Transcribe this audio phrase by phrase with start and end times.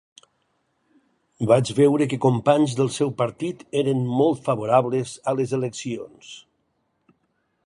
[1.51, 6.37] Vaig veure que companys del seu partit eren molt favorables a les eleccions.